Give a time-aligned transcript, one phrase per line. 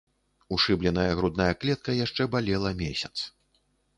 [0.55, 3.15] Ушыбленая грудная клетка яшчэ балела месяц.